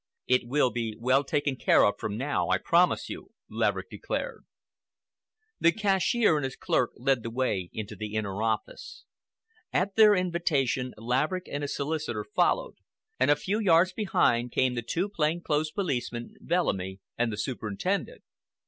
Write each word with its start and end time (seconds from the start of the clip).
"It 0.25 0.47
will 0.47 0.71
be 0.71 0.95
well 0.99 1.23
taken 1.23 1.55
care 1.55 1.85
of 1.85 1.99
from 1.99 2.17
now, 2.17 2.49
I 2.49 2.57
promise 2.57 3.07
you," 3.07 3.33
Laverick 3.51 3.91
declared. 3.91 4.45
The 5.59 5.71
cashier 5.71 6.37
and 6.37 6.43
his 6.43 6.55
clerk 6.55 6.93
led 6.95 7.21
the 7.21 7.29
way 7.29 7.69
into 7.71 7.95
the 7.95 8.15
inner 8.15 8.41
office. 8.41 9.05
At 9.71 9.95
their 9.95 10.15
invitation 10.15 10.95
Laverick 10.97 11.45
and 11.47 11.61
his 11.61 11.75
solicitor 11.75 12.23
followed, 12.23 12.77
and 13.19 13.29
a 13.29 13.35
few 13.35 13.59
yards 13.59 13.93
behind 13.93 14.51
came 14.51 14.73
the 14.73 14.81
two 14.81 15.07
plain 15.07 15.39
clothes 15.39 15.69
policemen, 15.69 16.33
Bellamy, 16.41 16.99
and 17.15 17.31
the 17.31 17.37
superintendent. 17.37 18.23